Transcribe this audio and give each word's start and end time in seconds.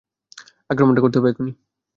আক্রমণটা 0.69 1.01
করতে 1.03 1.17
হবে 1.17 1.29
এক্ষুনি! 1.31 1.51